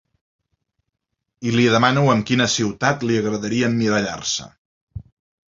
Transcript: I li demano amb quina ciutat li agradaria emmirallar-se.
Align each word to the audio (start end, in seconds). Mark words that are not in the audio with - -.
I 1.49 1.53
li 1.55 1.65
demano 1.75 2.05
amb 2.13 2.25
quina 2.31 2.49
ciutat 2.55 3.07
li 3.11 3.19
agradaria 3.21 3.71
emmirallar-se. 3.71 4.51